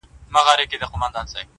•خلک 0.45 0.69
خپل 0.89 0.99
ژوند 0.99 1.11
ته 1.15 1.21
ځي, 1.31 1.43